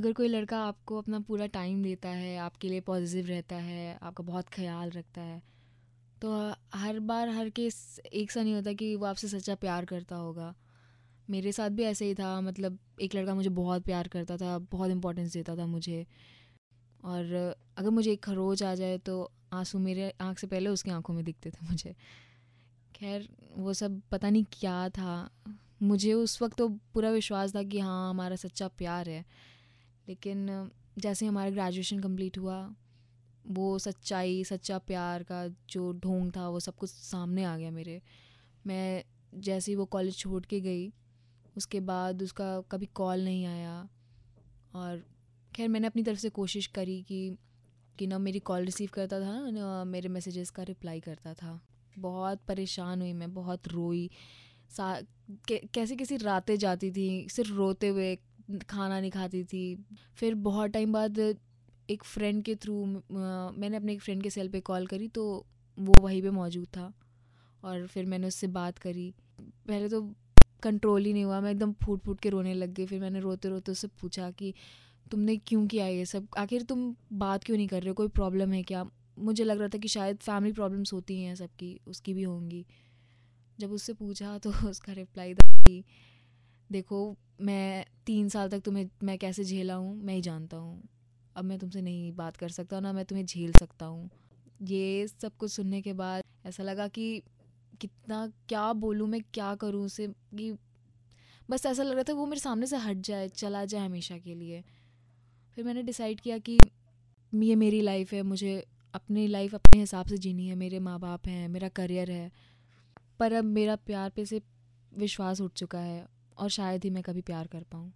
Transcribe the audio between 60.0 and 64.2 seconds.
फिर बहुत टाइम बाद एक फ्रेंड के थ्रू मैंने अपने एक